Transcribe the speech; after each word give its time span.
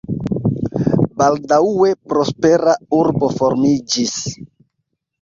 Baldaŭe 1.21 1.91
prospera 2.15 2.77
urbo 3.03 3.33
formiĝis. 3.39 4.21